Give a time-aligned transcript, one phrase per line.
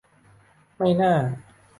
[0.77, 1.13] ไม่น่า